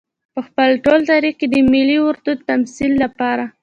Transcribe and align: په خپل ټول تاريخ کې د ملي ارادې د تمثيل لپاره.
په 0.33 0.39
خپل 0.47 0.69
ټول 0.85 0.99
تاريخ 1.11 1.33
کې 1.39 1.47
د 1.49 1.55
ملي 1.71 1.97
ارادې 2.05 2.33
د 2.37 2.41
تمثيل 2.49 2.91
لپاره. 3.03 3.45